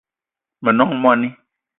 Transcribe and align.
Me 0.63 0.71
nong 0.77 0.95
moni 1.01 1.27